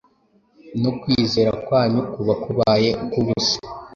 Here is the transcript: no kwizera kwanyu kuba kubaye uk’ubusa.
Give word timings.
no 0.81 0.91
kwizera 0.99 1.51
kwanyu 1.65 2.01
kuba 2.13 2.33
kubaye 2.43 2.89
uk’ubusa. 3.05 3.57